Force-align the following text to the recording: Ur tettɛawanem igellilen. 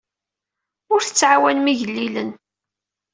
Ur 0.93 1.01
tettɛawanem 1.01 1.67
igellilen. 1.73 2.29